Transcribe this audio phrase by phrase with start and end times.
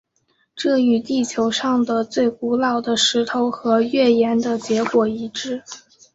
[0.55, 5.61] 这与地球上的最古老的石头和月岩的结果一致。